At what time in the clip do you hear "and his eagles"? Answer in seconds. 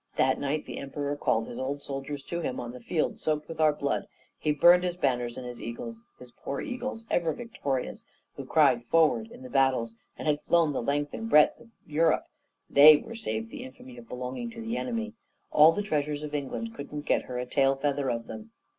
5.37-6.01